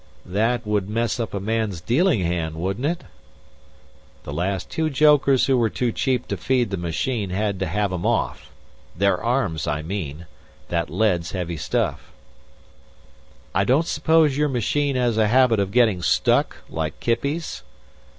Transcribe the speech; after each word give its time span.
"That 0.25 0.65
would 0.65 0.89
mess 0.89 1.19
up 1.19 1.31
a 1.31 1.39
man's 1.39 1.79
dealing 1.79 2.21
hand, 2.21 2.55
wouldn't 2.55 2.87
it?" 2.87 3.03
"The 4.23 4.33
last 4.33 4.67
two 4.71 4.89
jokers 4.89 5.45
who 5.45 5.59
were 5.59 5.69
too 5.69 5.91
cheap 5.91 6.27
to 6.29 6.37
feed 6.37 6.71
the 6.71 6.75
machine 6.75 7.29
had 7.29 7.59
to 7.59 7.67
have 7.67 7.93
'em 7.93 8.03
off. 8.03 8.49
Their 8.97 9.21
arms, 9.21 9.67
I 9.67 9.83
mean. 9.83 10.25
That 10.69 10.89
lead's 10.89 11.33
heavy 11.33 11.57
stuff." 11.57 12.11
"I 13.53 13.63
don't 13.63 13.85
suppose 13.85 14.35
your 14.37 14.49
machine 14.49 14.95
has 14.95 15.17
a 15.19 15.27
habit 15.27 15.59
of 15.59 15.69
getting 15.71 16.01
stuck, 16.01 16.57
like 16.67 16.99
Kippy's?" 16.99 17.61